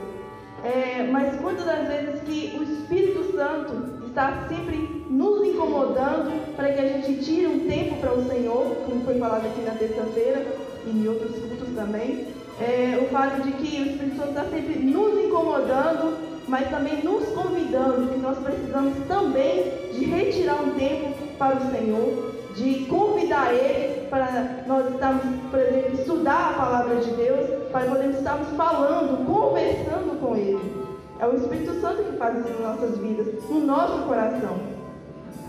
é, 0.65 1.09
mas 1.11 1.41
quantas 1.41 1.65
das 1.65 1.87
vezes 1.87 2.23
que 2.23 2.57
o 2.59 2.63
Espírito 2.63 3.33
Santo 3.37 4.07
está 4.09 4.47
sempre 4.49 5.05
nos 5.09 5.47
incomodando 5.47 6.57
para 6.57 6.73
que 6.73 6.81
a 6.81 6.89
gente 6.89 7.25
tire 7.25 7.47
um 7.47 7.69
tempo 7.69 7.97
para 8.01 8.13
o 8.13 8.25
Senhor, 8.29 8.77
como 8.85 9.05
foi 9.05 9.19
falado 9.19 9.47
aqui 9.47 9.61
na 9.63 9.73
terça-feira 9.73 10.45
e 10.87 10.91
em 10.91 11.09
outros 11.09 11.39
cultos 11.39 11.69
também. 11.75 12.27
É, 12.61 12.99
o 13.01 13.09
fato 13.13 13.41
de 13.43 13.53
que 13.53 13.81
o 13.81 13.87
Espírito 13.87 14.17
Santo 14.17 14.31
está 14.31 14.45
sempre 14.47 14.81
nos 14.81 15.17
incomodando, 15.25 16.19
mas 16.49 16.69
também 16.71 17.03
nos 17.05 17.29
convidando, 17.29 18.13
que 18.13 18.19
nós 18.19 18.37
precisamos 18.39 18.95
também 19.07 19.65
de 19.93 20.05
retirar 20.07 20.61
um 20.63 20.75
tempo 20.75 21.15
para 21.39 21.57
o 21.57 21.71
Senhor, 21.71 22.28
de 22.59 22.87
convidar 22.87 23.55
Ele 23.55 24.07
para 24.09 24.63
nós 24.67 24.93
estarmos, 24.93 25.23
por 25.51 25.61
exemplo, 25.61 25.95
estudar 25.95 26.51
a 26.51 26.53
palavra 26.55 26.97
de 26.97 27.11
Deus, 27.13 27.49
para 27.71 27.87
podermos 27.87 28.17
estarmos 28.17 28.49
falando, 28.57 29.25
conversando 29.27 30.21
com 30.21 30.37
Ele. 30.37 30.89
É 31.21 31.27
o 31.27 31.37
Espírito 31.37 31.81
Santo 31.81 32.05
que 32.05 32.17
faz 32.17 32.39
isso 32.39 32.61
nas 32.61 32.81
nossas 32.81 32.99
vidas, 32.99 33.27
no 33.49 33.61
nosso 33.61 34.03
coração. 34.03 34.57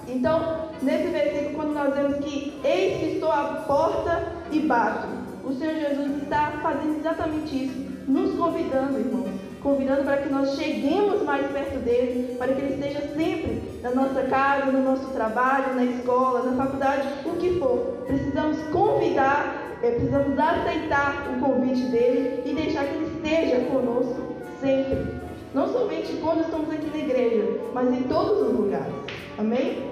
Então, 0.08 0.70
nesse 0.82 1.08
versículo, 1.08 1.56
quando 1.56 1.74
nós 1.74 1.94
vemos 1.94 2.18
que 2.18 2.60
eis 2.64 3.00
que 3.00 3.06
estou 3.16 3.32
à 3.32 3.64
porta 3.68 4.34
e 4.52 4.60
bato, 4.62 5.08
o 5.44 5.54
Senhor 5.54 5.76
Jesus 5.76 6.24
está 6.24 6.60
fazendo 6.62 6.98
exatamente 6.98 7.66
isso, 7.66 7.90
nos 8.08 8.36
convidando, 8.36 9.00
irmãos. 9.00 9.29
Convidando 9.62 10.04
para 10.04 10.18
que 10.18 10.30
nós 10.30 10.56
cheguemos 10.56 11.22
mais 11.24 11.46
perto 11.52 11.80
dele, 11.80 12.36
para 12.38 12.54
que 12.54 12.62
ele 12.62 12.74
esteja 12.76 13.02
sempre 13.14 13.62
na 13.82 13.92
nossa 13.92 14.24
casa, 14.24 14.72
no 14.72 14.82
nosso 14.82 15.08
trabalho, 15.08 15.76
na 15.76 15.84
escola, 15.84 16.44
na 16.44 16.64
faculdade, 16.64 17.08
o 17.26 17.32
que 17.32 17.60
for. 17.60 18.04
Precisamos 18.08 18.58
convidar, 18.72 19.78
é, 19.84 19.92
precisamos 19.92 20.40
aceitar 20.40 21.30
o 21.36 21.40
convite 21.42 21.84
dele 21.88 22.44
e 22.46 22.54
deixar 22.54 22.86
que 22.86 22.96
ele 22.96 23.12
esteja 23.18 23.66
conosco 23.66 24.36
sempre. 24.62 25.20
Não 25.54 25.68
somente 25.68 26.14
quando 26.22 26.42
estamos 26.42 26.72
aqui 26.72 26.90
na 26.90 26.98
igreja, 26.98 27.60
mas 27.74 27.92
em 27.92 28.04
todos 28.04 28.48
os 28.48 28.54
lugares. 28.54 28.94
Amém? 29.38 29.90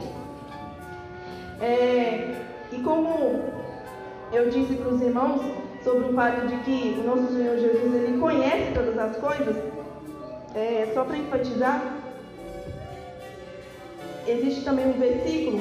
É, 1.60 2.36
e 2.72 2.78
como 2.84 3.42
eu 4.32 4.50
disse 4.50 4.76
para 4.76 4.94
os 4.94 5.02
irmãos 5.02 5.42
sobre 5.88 6.10
o 6.10 6.14
fato 6.14 6.48
de 6.48 6.58
que 6.58 7.00
o 7.00 7.04
nosso 7.04 7.34
Senhor 7.34 7.58
Jesus 7.58 7.96
ele 7.96 8.20
conhece 8.20 8.74
todas 8.74 8.98
as 8.98 9.16
coisas, 9.16 9.56
é, 10.54 10.92
só 10.94 11.06
para 11.06 11.18
enfatizar, 11.18 11.82
existe 14.28 14.66
também 14.66 14.88
um 14.88 15.00
versículo 15.00 15.60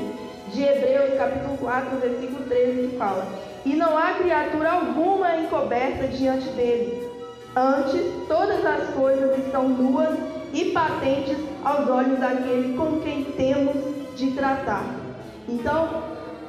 de 0.52 0.64
Hebreus, 0.64 1.16
capítulo 1.16 1.56
4, 1.58 1.98
versículo 1.98 2.44
13, 2.48 2.88
que 2.88 2.96
fala: 2.96 3.28
E 3.64 3.76
não 3.76 3.96
há 3.96 4.14
criatura 4.14 4.72
alguma 4.72 5.36
encoberta 5.36 6.08
diante 6.08 6.48
dele 6.50 7.06
Antes, 7.56 8.02
todas 8.28 8.62
as 8.66 8.90
coisas 8.90 9.38
estão 9.38 9.66
nuas 9.66 10.14
e 10.52 10.72
patentes 10.72 11.38
aos 11.64 11.88
olhos 11.88 12.18
daquele 12.20 12.76
com 12.76 13.00
quem 13.00 13.24
temos 13.24 13.76
de 14.14 14.32
tratar. 14.32 14.84
Então, 15.48 16.02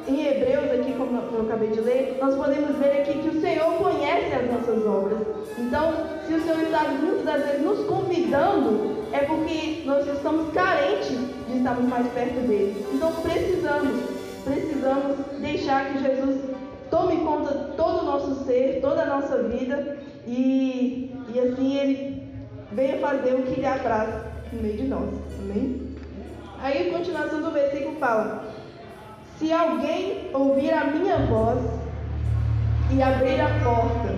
em 0.07 0.25
Hebreus, 0.25 0.71
aqui 0.71 0.93
como 0.93 1.21
eu 1.33 1.41
acabei 1.41 1.69
de 1.69 1.81
ler, 1.81 2.17
nós 2.21 2.35
podemos 2.35 2.77
ver 2.77 3.01
aqui 3.01 3.19
que 3.19 3.37
o 3.37 3.41
Senhor 3.41 3.73
conhece 3.73 4.33
as 4.33 4.51
nossas 4.51 4.85
obras. 4.85 5.19
Então, 5.57 5.93
se 6.25 6.33
o 6.33 6.41
Senhor 6.41 6.61
está 6.61 6.83
muitas 6.85 7.25
das 7.25 7.45
vezes 7.45 7.61
nos 7.61 7.85
convidando, 7.85 8.97
é 9.11 9.19
porque 9.19 9.83
nós 9.85 10.07
estamos 10.07 10.53
carentes 10.53 11.17
de 11.47 11.57
estarmos 11.57 11.89
mais 11.89 12.07
perto 12.13 12.47
dele. 12.47 12.85
Então, 12.93 13.11
precisamos, 13.21 14.03
precisamos 14.43 15.17
deixar 15.41 15.91
que 15.91 16.03
Jesus 16.03 16.41
tome 16.89 17.17
conta 17.17 17.53
de 17.53 17.75
todo 17.75 18.01
o 18.01 18.05
nosso 18.05 18.45
ser, 18.45 18.79
toda 18.81 19.03
a 19.03 19.05
nossa 19.05 19.43
vida 19.43 19.97
e, 20.25 21.11
e 21.33 21.39
assim 21.39 21.77
ele 21.77 22.23
venha 22.71 22.97
fazer 22.99 23.33
o 23.33 23.43
que 23.43 23.59
lhe 23.59 23.65
apraz 23.65 24.09
no 24.51 24.61
meio 24.61 24.77
de 24.77 24.87
nós. 24.87 25.09
Amém? 25.41 25.87
Aí 26.61 26.89
a 26.89 26.97
continuação 26.97 27.41
do 27.41 27.51
versículo 27.51 27.97
fala: 27.97 28.43
Se 29.37 29.53
alguém 29.53 30.29
ouvir 30.33 30.73
a 30.73 30.85
minha 30.85 31.17
voz 31.27 31.59
e 32.91 33.01
abrir 33.01 33.39
a 33.39 33.49
porta, 33.63 34.15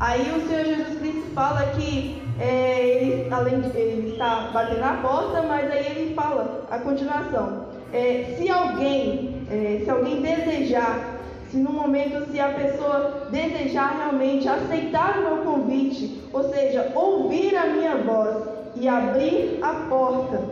aí 0.00 0.32
o 0.36 0.48
Senhor 0.48 0.64
Jesus 0.64 0.98
Cristo 0.98 1.30
fala 1.34 1.62
que 1.76 2.22
é, 2.40 2.80
ele, 2.80 3.32
além 3.32 3.60
de 3.60 3.76
ele 3.76 4.12
está 4.12 4.50
batendo 4.52 4.80
na 4.80 4.94
porta, 4.94 5.42
mas 5.42 5.70
aí 5.70 5.86
ele 5.86 6.14
fala 6.14 6.66
a 6.70 6.78
continuação: 6.78 7.66
é, 7.92 8.34
se 8.36 8.48
alguém, 8.50 9.46
é, 9.50 9.82
se 9.84 9.90
alguém 9.90 10.20
desejar 10.20 11.18
se 11.50 11.56
no 11.56 11.72
momento, 11.72 12.30
se 12.30 12.38
a 12.38 12.50
pessoa 12.50 13.28
desejar 13.30 13.96
realmente 13.96 14.46
aceitar 14.46 15.18
o 15.18 15.22
meu 15.22 15.36
convite, 15.44 16.22
ou 16.30 16.44
seja, 16.50 16.92
ouvir 16.94 17.56
a 17.56 17.66
minha 17.68 17.96
voz 17.96 18.44
e 18.76 18.86
abrir 18.86 19.58
a 19.62 19.72
porta, 19.88 20.42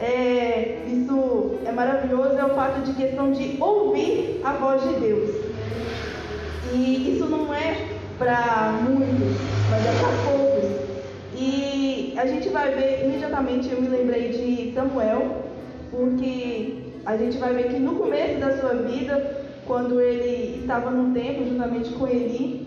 é, 0.00 0.84
isso 0.88 1.58
é 1.64 1.72
maravilhoso, 1.72 2.36
é 2.36 2.44
o 2.44 2.54
fato 2.54 2.80
de 2.82 2.94
questão 2.94 3.32
de 3.32 3.56
ouvir 3.60 4.40
a 4.44 4.52
voz 4.52 4.82
de 4.82 5.00
Deus. 5.00 5.30
E 6.72 7.14
isso 7.14 7.26
não 7.26 7.54
é 7.54 7.76
para 8.18 8.80
muitos, 8.82 9.36
mas 9.70 9.86
é 9.86 9.92
para 10.00 10.32
poucos. 10.32 10.84
E 11.36 12.14
a 12.16 12.26
gente 12.26 12.48
vai 12.48 12.72
ver 12.72 13.04
imediatamente, 13.04 13.70
eu 13.70 13.80
me 13.80 13.88
lembrei 13.88 14.30
de 14.30 14.72
Samuel, 14.74 15.44
porque 15.90 16.84
a 17.06 17.16
gente 17.16 17.38
vai 17.38 17.54
ver 17.54 17.68
que 17.68 17.78
no 17.78 17.94
começo 17.96 18.40
da 18.40 18.58
sua 18.58 18.74
vida, 18.74 19.44
quando 19.66 20.00
ele 20.00 20.60
estava 20.60 20.90
no 20.90 21.14
templo 21.14 21.46
juntamente 21.46 21.90
com 21.90 22.06
Eli, 22.08 22.66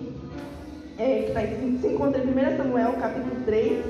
é, 0.98 1.24
que 1.27 1.31
tá, 1.31 1.41
se 1.41 1.88
encontra 1.93 2.24
em 2.24 2.27
1 2.27 2.57
Samuel 2.57 2.93
capítulo 2.93 3.36
3, 3.46 3.84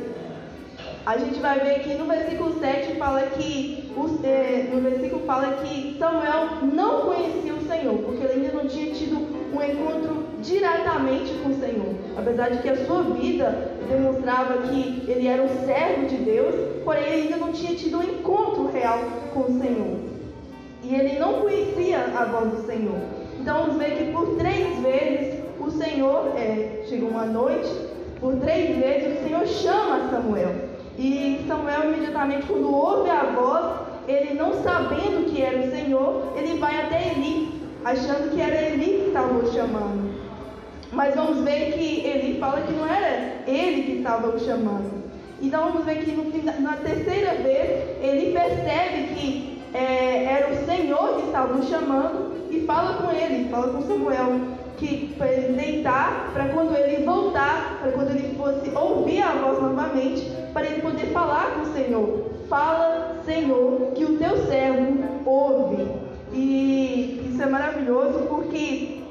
a 1.07 1.17
gente 1.17 1.39
vai 1.39 1.57
ver 1.61 1.79
que 1.83 1.93
no 1.93 2.05
versículo 2.05 2.59
7 2.59 2.97
fala 2.97 3.21
que 3.21 3.89
é, 4.25 4.69
no 4.73 4.81
versículo 4.81 5.25
fala 5.25 5.53
que 5.63 5.95
Samuel 5.97 6.49
não 6.73 7.03
conhecia 7.03 7.53
o 7.53 7.65
Senhor, 7.65 7.97
porque 7.99 8.25
ele 8.25 8.33
ainda 8.33 8.57
não 8.57 8.67
tinha 8.67 8.93
tido 8.93 9.15
um 9.15 9.63
encontro 9.63 10.25
diretamente 10.41 11.33
com 11.41 11.51
o 11.51 11.59
Senhor. 11.61 11.95
Apesar 12.17 12.49
de 12.49 12.61
que 12.61 12.67
a 12.67 12.85
sua 12.85 13.03
vida 13.03 13.71
demonstrava 13.87 14.63
que 14.63 15.05
ele 15.07 15.29
era 15.29 15.41
um 15.41 15.65
servo 15.65 16.07
de 16.07 16.17
Deus, 16.17 16.55
porém 16.83 17.03
ele 17.05 17.21
ainda 17.21 17.37
não 17.37 17.53
tinha 17.53 17.73
tido 17.73 17.99
um 17.99 18.03
encontro 18.03 18.69
real 18.69 18.99
com 19.33 19.43
o 19.43 19.59
Senhor. 19.61 19.99
E 20.83 20.93
ele 20.93 21.17
não 21.19 21.39
conhecia 21.39 21.99
a 22.17 22.25
voz 22.25 22.51
do 22.51 22.65
Senhor. 22.65 22.99
Então 23.39 23.59
vamos 23.61 23.77
ver 23.77 23.95
que 23.95 24.11
por 24.11 24.35
três 24.35 24.77
vezes 24.81 25.41
o 25.57 25.71
Senhor, 25.71 26.33
é, 26.35 26.83
chegou 26.89 27.07
uma 27.07 27.25
noite, 27.25 27.73
por 28.19 28.35
três 28.35 28.75
vezes 28.77 29.21
o 29.21 29.23
Senhor 29.23 29.47
chama 29.47 30.09
Samuel. 30.09 30.66
E 30.97 31.45
Samuel 31.47 31.93
imediatamente 31.93 32.47
quando 32.47 32.73
ouve 32.73 33.09
a 33.09 33.23
voz, 33.25 33.65
ele 34.07 34.33
não 34.33 34.53
sabendo 34.63 35.29
que 35.29 35.41
era 35.41 35.59
o 35.59 35.69
Senhor, 35.69 36.33
ele 36.35 36.57
vai 36.57 36.81
até 36.81 37.11
Eli, 37.11 37.61
achando 37.85 38.31
que 38.31 38.41
era 38.41 38.69
Eli 38.69 38.85
que 38.85 39.07
estava 39.07 39.33
o 39.37 39.53
chamando. 39.53 40.17
Mas 40.91 41.13
vamos 41.13 41.43
ver 41.43 41.73
que 41.73 42.05
Eli 42.07 42.39
fala 42.39 42.61
que 42.61 42.73
não 42.73 42.87
era 42.87 43.43
ele 43.45 43.83
que 43.83 43.97
estava 43.97 44.27
o 44.35 44.39
chamando. 44.39 45.03
Então 45.39 45.65
vamos 45.65 45.85
ver 45.85 45.99
que 45.99 46.11
no, 46.11 46.31
na 46.61 46.77
terceira 46.77 47.35
vez 47.35 48.01
ele 48.01 48.33
percebe 48.33 49.13
que 49.13 49.61
é, 49.73 50.23
era 50.23 50.51
o 50.51 50.65
Senhor 50.65 51.19
que 51.19 51.27
estava 51.27 51.59
o 51.59 51.63
chamando 51.63 52.26
e 52.57 52.65
fala 52.65 53.01
com 53.01 53.11
ele, 53.11 53.49
fala 53.49 53.73
com 53.73 53.81
Samuel, 53.81 54.39
que 54.77 55.13
para 55.17 55.27
ele 55.27 55.53
deitar, 55.53 56.31
para 56.33 56.45
quando 56.49 56.75
ele 56.75 57.03
voltar, 57.03 57.79
para 57.81 57.91
quando 57.91 58.11
ele 58.11 58.35
fosse 58.35 58.69
ouvir 58.75 59.21
a 59.21 59.31
voz 59.33 59.61
novamente, 59.61 60.31
para 60.53 60.65
ele 60.65 60.81
poder 60.81 61.07
falar 61.07 61.55
com 61.55 61.61
o 61.61 61.73
Senhor. 61.73 62.25
Fala, 62.47 63.17
Senhor, 63.25 63.91
que 63.95 64.05
o 64.05 64.17
teu 64.17 64.45
servo 64.45 65.03
ouve. 65.25 65.87
E 66.33 67.29
isso 67.31 67.41
é 67.41 67.45
maravilhoso 67.45 68.19
porque 68.29 69.01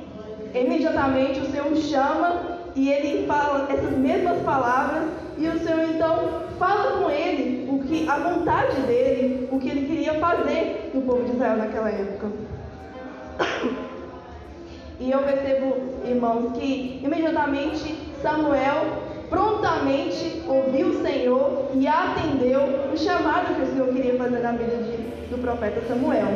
imediatamente 0.55 1.41
o 1.41 1.50
Senhor 1.50 1.76
chama 1.76 2.59
e 2.75 2.91
ele 2.91 3.26
fala 3.26 3.67
essas 3.71 3.97
mesmas 3.97 4.38
palavras 4.43 5.05
e 5.38 5.49
o 5.49 5.59
Senhor 5.59 5.91
então 5.95 6.43
fala 6.59 6.99
com 6.99 7.11
ele 7.11 7.69
o 7.71 7.79
que 7.81 8.09
a 8.09 8.17
vontade 8.19 8.81
dele, 8.83 9.49
o 9.50 9.59
que 9.59 9.69
ele 9.69 9.87
queria 9.87 10.15
fazer 10.15 10.91
no 10.95 11.03
povo 11.03 11.25
de 11.25 11.33
Israel 11.33 11.57
naquela 11.57 11.91
época. 11.91 12.29
E 14.99 15.11
eu 15.11 15.19
percebo, 15.21 15.76
irmãos, 16.07 16.53
que 16.59 17.00
imediatamente 17.05 17.95
Samuel 18.23 19.05
prontamente 19.29 20.43
ouviu 20.49 20.88
o 20.88 21.03
Senhor 21.03 21.71
e 21.75 21.87
atendeu 21.87 22.62
o 22.93 22.97
chamado 22.97 23.55
que 23.55 23.62
o 23.62 23.67
Senhor 23.67 23.88
queria 23.88 24.17
fazer 24.17 24.38
na 24.38 24.53
vida 24.53 24.76
de, 24.76 24.97
do 25.29 25.38
profeta 25.38 25.83
Samuel. 25.87 26.29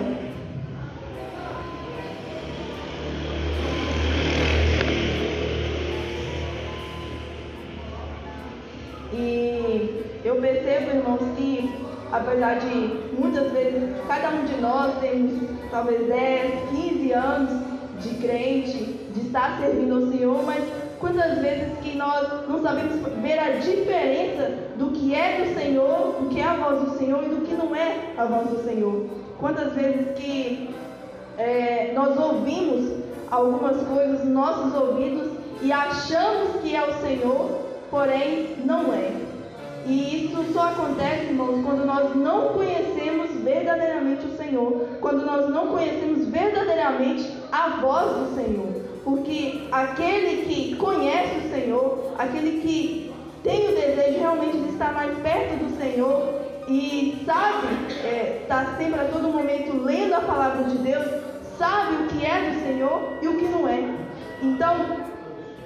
E 9.12 10.04
eu 10.22 10.36
percebo, 10.36 10.96
irmãos, 10.98 11.20
que 11.36 11.74
apesar 12.12 12.58
de 12.58 13.14
muitas 13.18 13.50
vezes 13.52 13.82
cada 14.06 14.30
um 14.30 14.44
de 14.44 14.60
nós 14.60 14.98
temos 15.00 15.48
talvez 15.70 16.06
10, 16.06 16.68
15 16.70 17.12
anos 17.12 17.79
de 18.00 18.14
crente, 18.16 18.84
de 19.14 19.20
estar 19.26 19.58
servindo 19.60 19.94
ao 19.94 20.12
Senhor, 20.12 20.42
mas 20.44 20.64
quantas 20.98 21.38
vezes 21.38 21.78
que 21.82 21.96
nós 21.96 22.48
não 22.48 22.62
sabemos 22.62 23.00
ver 23.22 23.38
a 23.38 23.50
diferença 23.58 24.70
que 25.00 25.14
é 25.14 25.44
do 25.44 25.54
Senhor, 25.58 26.16
o 26.20 26.28
que 26.28 26.40
é 26.40 26.44
a 26.44 26.54
voz 26.54 26.80
do 26.82 26.98
Senhor 26.98 27.24
e 27.24 27.28
do 27.28 27.46
que 27.46 27.54
não 27.54 27.74
é 27.74 28.12
a 28.16 28.24
voz 28.26 28.48
do 28.48 28.64
Senhor. 28.64 29.06
Quantas 29.38 29.72
vezes 29.72 30.16
que 30.16 30.74
é, 31.38 31.92
nós 31.94 32.18
ouvimos 32.18 32.92
algumas 33.30 33.76
coisas 33.88 34.24
nos 34.24 34.32
nossos 34.32 34.74
ouvidos 34.74 35.32
e 35.62 35.72
achamos 35.72 36.60
que 36.62 36.76
é 36.76 36.82
o 36.82 37.00
Senhor, 37.00 37.60
porém 37.90 38.56
não 38.64 38.92
é. 38.92 39.10
E 39.86 40.26
isso 40.26 40.52
só 40.52 40.68
acontece, 40.68 41.24
irmãos, 41.24 41.64
quando 41.64 41.86
nós 41.86 42.14
não 42.14 42.48
conhecemos 42.48 43.30
verdadeiramente 43.42 44.26
o 44.26 44.36
Senhor, 44.36 44.86
quando 45.00 45.24
nós 45.24 45.48
não 45.48 45.68
conhecemos 45.68 46.26
verdadeiramente 46.26 47.39
a 47.52 47.80
voz 47.80 48.16
do 48.16 48.34
Senhor. 48.34 48.68
Porque 49.04 49.66
aquele 49.72 50.44
que 50.46 50.76
conhece 50.76 51.46
o 51.46 51.50
Senhor, 51.50 52.12
aquele 52.18 52.60
que 52.60 53.12
tem 53.42 53.68
o 53.68 53.74
desejo 53.74 54.18
realmente 54.18 54.58
de 54.58 54.68
estar 54.70 54.92
mais 54.92 55.16
perto 55.18 55.64
do 55.64 55.78
Senhor 55.78 56.40
e 56.68 57.22
sabe, 57.24 57.66
está 57.88 58.06
é, 58.06 58.44
tá 58.46 58.74
sempre 58.76 59.00
a 59.00 59.04
todo 59.04 59.28
momento 59.28 59.82
lendo 59.82 60.14
a 60.14 60.20
palavra 60.20 60.64
de 60.64 60.78
Deus, 60.78 61.06
sabe 61.58 62.04
o 62.04 62.06
que 62.08 62.24
é 62.24 62.50
do 62.50 62.60
Senhor 62.60 63.00
e 63.22 63.28
o 63.28 63.38
que 63.38 63.46
não 63.46 63.68
é. 63.68 63.82
Então, 64.42 64.76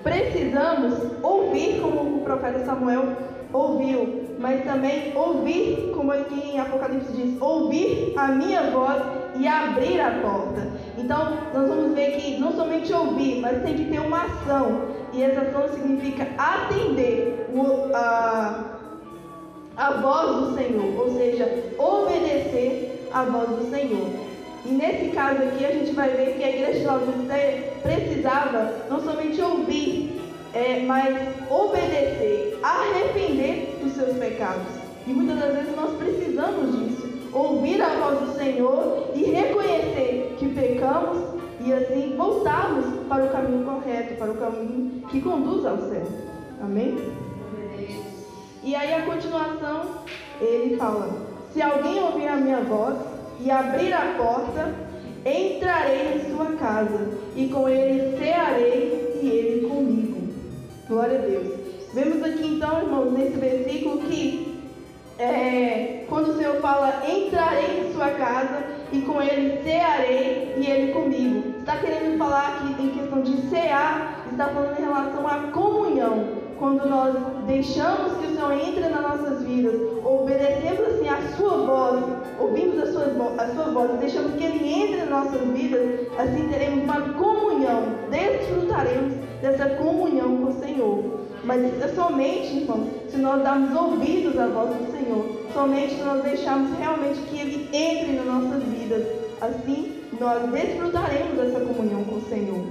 precisamos 0.03 0.95
ouvir 1.23 1.81
como 1.81 2.19
o 2.19 2.21
profeta 2.21 2.65
Samuel 2.65 3.17
ouviu, 3.53 4.25
mas 4.39 4.65
também 4.65 5.13
ouvir, 5.17 5.93
como 5.95 6.13
aqui 6.13 6.53
em 6.53 6.61
Apocalipse 6.61 7.13
diz, 7.13 7.41
ouvir 7.41 8.13
a 8.17 8.29
minha 8.29 8.71
voz 8.71 9.03
e 9.37 9.47
abrir 9.47 10.01
a 10.01 10.11
porta. 10.21 10.69
Então, 10.97 11.37
nós 11.53 11.69
vamos 11.69 11.95
ver 11.95 12.13
que 12.19 12.39
não 12.39 12.53
somente 12.53 12.93
ouvir, 12.93 13.41
mas 13.41 13.63
tem 13.63 13.75
que 13.75 13.85
ter 13.85 14.01
uma 14.01 14.25
ação. 14.25 14.83
E 15.13 15.23
essa 15.23 15.41
ação 15.43 15.69
significa 15.69 16.27
atender 16.39 17.47
o, 17.53 17.95
a, 17.95 18.65
a 19.77 19.91
voz 19.93 20.37
do 20.37 20.55
Senhor, 20.55 21.01
ou 21.01 21.17
seja, 21.17 21.65
obedecer 21.79 23.09
a 23.13 23.25
voz 23.25 23.49
do 23.49 23.71
Senhor. 23.71 24.09
E 24.65 24.69
nesse 24.69 25.11
caso 25.11 25.43
aqui, 25.43 25.65
a 25.65 25.73
gente 25.73 25.93
vai 25.93 26.09
ver 26.11 26.37
que 26.37 26.45
a 26.45 26.49
igreja 26.49 26.79
de 26.81 26.87
Laodiceia 26.87 27.73
precisava 27.83 28.73
não 28.89 29.01
somente 29.01 29.41
ouvir, 29.41 30.21
é, 30.55 30.81
mas 30.87 31.15
obedecer, 31.51 32.59
arrepender 32.63 33.79
dos 33.83 33.93
seus 33.93 34.17
pecados. 34.17 34.73
E 35.07 35.13
muitas 35.13 35.39
das 35.39 35.55
vezes 35.55 35.77
nós 35.77 35.91
precisamos 35.99 36.79
disso. 36.79 37.04
Ouvir 37.35 37.83
a 37.83 37.89
voz 37.89 38.21
do 38.21 38.39
Senhor 38.39 39.11
e 39.15 39.25
reconhecer 39.25 40.37
que 40.39 40.49
pecamos 40.55 41.19
e 41.61 41.73
assim 41.73 42.15
voltarmos 42.17 42.85
para 43.09 43.25
o 43.25 43.29
caminho 43.31 43.65
correto, 43.65 44.15
para 44.15 44.31
o 44.31 44.37
caminho 44.37 45.03
que 45.09 45.21
conduz 45.21 45.67
ao 45.67 45.79
céu. 45.79 46.07
Amém? 46.63 46.97
E 48.63 48.75
aí 48.75 48.95
a 48.95 49.05
continuação, 49.05 49.83
ele 50.41 50.77
fala: 50.77 51.09
Se 51.53 51.61
alguém 51.61 52.03
ouvir 52.03 52.29
a 52.29 52.37
minha 52.37 52.61
voz 52.61 52.97
e 53.41 53.51
abrir 53.51 53.93
a 53.93 54.15
porta, 54.17 54.73
entrarei 55.27 56.15
em 56.15 56.31
sua 56.31 56.53
casa, 56.53 57.19
e 57.35 57.49
com 57.49 57.69
ele 57.69 58.17
cearei 58.17 59.21
e 59.23 59.29
ele 59.29 59.69
comigo. 59.69 60.33
Glória 60.89 61.19
a 61.19 61.23
Deus. 61.23 61.47
Vemos 61.93 62.23
aqui 62.23 62.47
então, 62.47 62.81
irmãos, 62.81 63.13
nesse 63.13 63.37
versículo 63.37 63.99
que 63.99 64.61
é, 65.19 65.94
quando 66.09 66.29
o 66.29 66.37
Senhor 66.37 66.57
fala, 66.57 67.03
entrarei 67.09 67.81
em 67.81 67.93
sua 67.93 68.11
casa 68.11 68.65
e 68.93 69.03
com 69.03 69.21
ele 69.21 69.63
cearei 69.63 70.55
e 70.57 70.71
ele 70.71 70.93
comigo. 70.93 71.59
Está 71.59 71.77
querendo 71.79 72.19
falar 72.19 72.49
aqui 72.49 72.83
em 72.83 72.91
questão 72.91 73.23
de 73.23 73.37
cear, 73.49 74.27
está 74.31 74.49
falando 74.49 74.79
em 74.79 74.83
relação 74.83 75.27
à 75.27 75.51
comunhão 75.53 76.45
quando 76.59 76.89
nós 76.89 77.15
deixamos 77.47 78.17
que 78.19 78.27
o 78.27 78.35
Senhor 78.35 78.53
entre 78.53 78.89
nas 78.89 79.03
nossas 79.03 79.43
vidas, 79.43 79.75
obedecemos 80.05 80.95
assim 80.95 81.09
a 81.09 81.37
sua 81.37 81.57
voz, 81.59 82.05
ouvimos 82.39 82.79
a 82.79 82.93
sua, 82.93 83.35
a 83.39 83.55
sua 83.55 83.65
voz 83.73 83.99
deixamos 83.99 84.35
que 84.35 84.45
Ele 84.45 84.73
entre 84.73 85.01
nas 85.01 85.11
nossas 85.11 85.41
vidas, 85.49 86.07
assim 86.19 86.49
teremos 86.49 86.85
uma 86.85 87.01
comunhão, 87.15 87.83
desfrutaremos 88.11 89.15
dessa 89.43 89.69
comunhão 89.77 90.37
com 90.39 90.51
o 90.51 90.61
Senhor. 90.61 91.24
Mas 91.45 91.61
somente, 91.95 92.57
irmãos, 92.57 92.89
se 93.11 93.19
nós 93.19 93.43
darmos 93.43 93.77
ouvidos 93.79 94.39
à 94.39 94.47
voz 94.47 94.71
do 94.71 94.91
Senhor, 94.91 95.25
somente 95.53 95.95
se 95.95 96.03
nós 96.03 96.23
deixarmos 96.23 96.77
realmente 96.79 97.21
que 97.29 97.39
Ele 97.39 97.69
entre 97.73 98.13
nas 98.13 98.27
nossas 98.27 98.63
vidas, 98.63 99.07
assim 99.41 99.93
nós 100.19 100.51
desfrutaremos 100.51 101.37
dessa 101.37 101.61
comunhão 101.61 102.05
com 102.05 102.17
o 102.17 102.29
Senhor. 102.29 102.65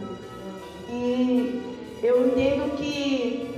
E 0.89 1.61
eu 2.01 2.27
entendo 2.27 2.75
que 2.77 3.53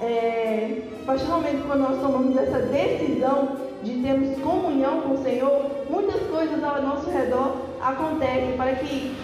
é, 0.00 0.82
a 1.02 1.06
partir 1.06 1.24
do 1.24 1.32
momento 1.32 1.70
que 1.70 1.78
nós 1.78 2.00
tomamos 2.00 2.36
essa 2.36 2.58
decisão 2.60 3.56
de 3.82 4.02
termos 4.02 4.38
comunhão 4.38 5.00
com 5.02 5.14
o 5.14 5.22
Senhor, 5.22 5.70
muitas 5.90 6.20
coisas 6.28 6.62
ao 6.62 6.82
nosso 6.82 7.10
redor 7.10 7.56
acontecem 7.82 8.56
para 8.56 8.74
que 8.74 9.14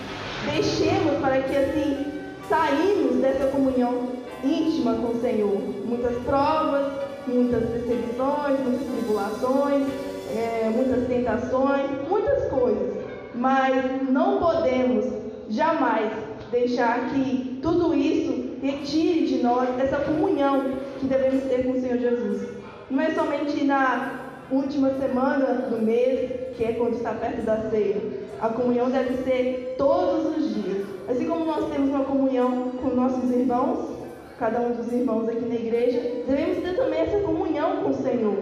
deixemos, 0.44 1.20
para 1.20 1.40
que 1.40 1.56
assim 1.56 2.06
saímos 2.48 3.16
dessa 3.16 3.46
comunhão 3.48 4.15
íntima 4.44 4.94
com 4.94 5.16
o 5.16 5.20
Senhor. 5.20 5.61
Muitas 5.85 6.16
provas, 6.25 6.92
muitas 7.27 7.68
perseguições, 7.68 8.61
muitas 8.61 8.87
tribulações, 8.87 9.87
é, 10.35 10.70
muitas 10.75 11.07
tentações, 11.07 11.87
muitas 12.09 12.49
coisas. 12.49 12.96
Mas 13.35 14.03
não 14.09 14.38
podemos 14.38 15.05
jamais 15.49 16.12
deixar 16.51 17.11
que 17.11 17.59
tudo 17.62 17.94
isso 17.94 18.57
retire 18.62 19.27
de 19.27 19.42
nós 19.42 19.68
essa 19.79 19.96
comunhão 19.99 20.77
que 20.99 21.07
devemos 21.07 21.44
ter 21.44 21.64
com 21.64 21.72
o 21.72 21.81
Senhor 21.81 21.99
Jesus. 21.99 22.49
Não 22.90 23.03
é 23.03 23.11
somente 23.11 23.64
na 23.64 24.27
última 24.51 24.90
semana 24.90 25.66
do 25.68 25.83
mês, 25.83 26.31
que 26.57 26.64
é 26.64 26.72
quando 26.72 26.94
está 26.94 27.12
perto 27.12 27.42
da 27.42 27.68
ceia. 27.70 27.96
A 28.40 28.49
comunhão 28.49 28.90
deve 28.90 29.25
ser 29.25 29.75
todos 29.77 30.37
os 30.37 30.55
dias. 30.55 30.87
Assim 31.09 31.27
como 31.27 31.44
nós 31.44 31.70
temos 31.70 31.88
uma 31.90 32.05
comunhão 32.05 32.70
com 32.83 32.88
nossos 32.88 33.31
irmãos, 33.31 33.95
cada 34.38 34.61
um 34.61 34.72
dos 34.72 34.92
irmãos 34.92 35.29
aqui 35.29 35.44
na 35.44 35.55
igreja, 35.55 36.01
devemos 36.27 36.62
ter 36.62 36.77
também 36.77 37.01
essa 37.01 37.18
comunhão 37.20 37.83
com 37.83 37.90
o 37.90 37.94
Senhor. 37.94 38.37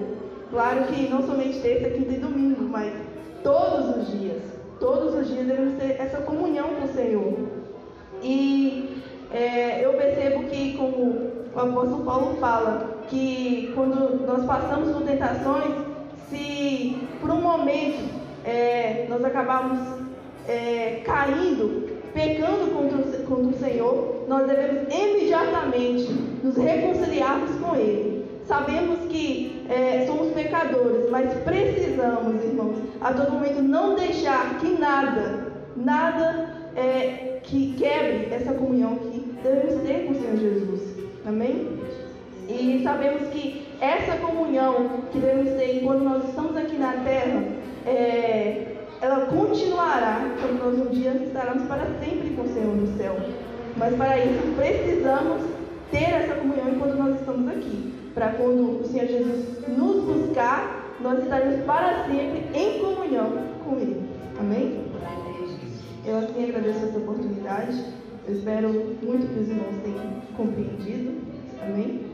Claro 0.51 0.85
que 0.85 1.09
não 1.09 1.27
somente 1.27 1.61
terça, 1.61 1.91
quinta 1.91 2.13
e 2.13 2.19
domingo, 2.19 2.63
mas 2.65 2.93
todos 3.43 3.97
os 3.97 4.19
dias. 4.19 4.43
Todos 4.81 5.15
os 5.15 5.29
dias 5.29 5.47
devemos 5.47 5.79
ter 5.79 6.01
essa 6.01 6.19
comunhão 6.19 6.69
com 6.75 6.85
o 6.85 6.95
Senhor. 6.95 7.35
E 8.23 9.03
é, 9.33 9.85
eu 9.85 9.95
percebo 9.95 10.45
que, 10.45 10.75
como 10.77 11.33
o 11.55 11.61
apóstolo 11.61 12.05
Paulo 12.05 12.37
fala, 12.41 13.03
que 13.09 13.73
quando 13.75 14.27
nós 14.27 14.45
passamos 14.45 14.93
por 14.93 15.03
tentações, 15.03 15.75
se 16.29 16.99
por 17.21 17.31
um 17.31 17.41
momento 17.41 18.09
é, 18.45 19.07
nós 19.09 19.25
acabamos 19.25 19.79
é, 20.49 21.03
caindo, 21.05 21.89
pecando 22.13 22.71
contra 22.73 22.99
o, 22.99 23.13
contra 23.25 23.49
o 23.49 23.59
Senhor, 23.59 24.25
nós 24.29 24.47
devemos 24.47 24.93
imediatamente 24.93 26.13
nos 26.43 26.57
reconciliarmos 26.57 27.51
com 27.57 27.77
Ele. 27.77 28.25
Sabemos 28.47 29.01
que 29.09 29.65
é, 29.71 30.05
somos 30.07 30.33
pecadores, 30.33 31.11
mas 31.11 31.33
precisamos, 31.43 32.45
irmãos, 32.45 32.77
a 33.01 33.13
todo 33.13 33.33
momento 33.33 33.63
não 33.63 33.95
deixar 33.95 34.59
que 34.59 34.69
nada, 34.79 35.53
nada 35.77 36.51
é, 36.77 37.39
que 37.43 37.75
quebre 37.79 38.29
essa 38.35 38.53
comunhão 38.53 38.97
que 38.97 39.35
devemos 39.43 39.83
ter 39.83 40.07
com 40.07 40.13
o 40.13 40.15
Senhor 40.15 40.37
Jesus. 40.37 40.81
Amém? 41.27 41.79
E 42.49 42.83
sabemos 42.83 43.29
que 43.29 43.67
essa 43.81 44.19
comunhão 44.19 45.05
que 45.11 45.19
devemos 45.19 45.55
ter 45.59 45.83
quando 45.83 46.05
nós 46.05 46.29
estamos 46.29 46.57
aqui 46.57 46.77
na 46.77 46.93
terra, 46.93 47.43
é, 47.87 48.74
ela 49.05 49.27
continuará 49.27 50.35
quando 50.40 50.64
nós 50.64 50.87
um 50.87 50.90
dia 50.90 51.11
estaremos 51.11 51.64
para 51.69 51.85
sempre 52.01 52.31
com 52.31 52.43
o 52.43 52.49
Senhor 52.49 52.75
no 52.75 52.97
céu. 52.97 53.14
Mas 53.77 53.95
para 53.97 54.19
isso 54.19 54.55
precisamos 54.57 55.43
ter 55.90 56.05
essa 56.05 56.37
comunhão 56.37 56.71
enquanto 56.71 56.97
nós 56.97 57.21
estamos 57.21 57.49
aqui. 57.49 57.93
Para 58.14 58.31
quando 58.31 58.81
o 58.81 58.85
Senhor 58.87 59.07
Jesus 59.07 59.45
nos 59.69 60.05
buscar, 60.05 60.97
nós 61.01 61.23
estaremos 61.23 61.62
para 61.67 62.05
sempre 62.05 62.47
em 62.55 62.79
comunhão 62.79 63.31
com 63.62 63.77
Ele. 63.77 64.09
Amém? 64.40 64.85
Eu 66.07 66.19
assim 66.19 66.45
agradeço 66.45 66.87
essa 66.87 66.97
oportunidade. 66.97 67.85
Eu 68.27 68.35
espero 68.35 68.69
muito 69.03 69.35
que 69.35 69.40
os 69.40 69.49
irmãos 69.51 69.83
tenham 69.83 70.23
compreendido. 70.35 71.12
Amém? 71.62 72.13